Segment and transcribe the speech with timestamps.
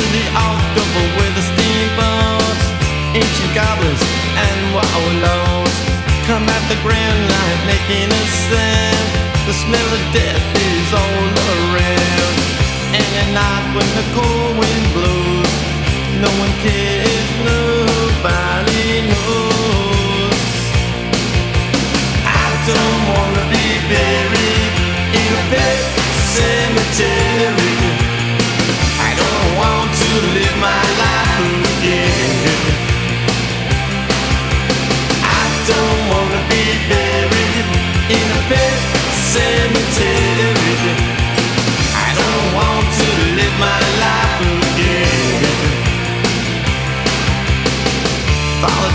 [0.00, 2.64] to the October with the steamboats,
[3.12, 4.02] ancient goblins,
[4.46, 5.76] and wallows.
[6.24, 9.08] Come at the Grand Line making a sound,
[9.46, 10.29] the smell of death.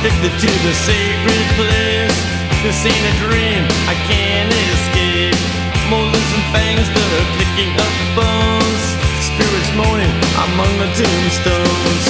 [0.00, 2.18] Addicted to the sacred place.
[2.64, 5.36] This ain't a dream, I can't escape.
[5.92, 7.04] Molars and fangs, the
[7.36, 8.84] clicking of bones.
[9.20, 12.04] Spirits moaning among the tombstones.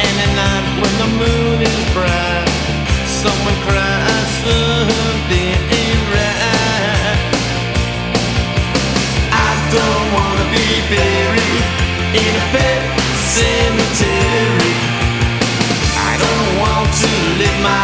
[0.00, 2.48] And at night when the moon is bright,
[3.20, 7.20] someone cries something ain't right.
[9.28, 11.64] I don't wanna be buried
[12.16, 12.80] in a pet
[13.36, 14.65] cemetery.
[17.38, 17.75] Live my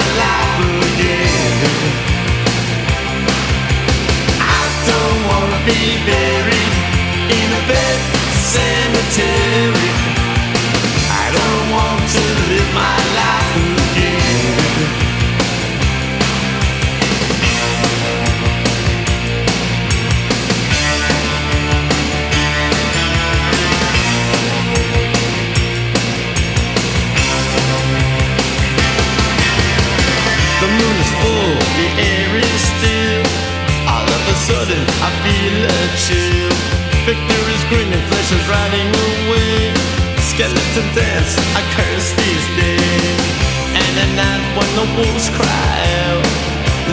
[45.23, 46.25] voice cry out.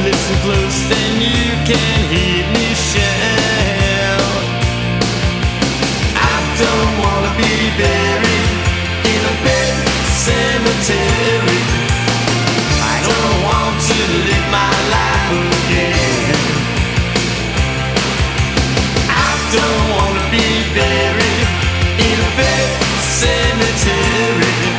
[0.03, 4.43] Listen close, then you can hear me shout.
[6.15, 8.49] I don't wanna be buried
[9.13, 9.73] in a big
[10.25, 11.61] cemetery.
[12.81, 16.37] I don't want to live my life again.
[19.09, 20.47] I don't wanna be
[20.77, 21.47] buried
[22.07, 22.69] in a big
[23.21, 24.78] cemetery.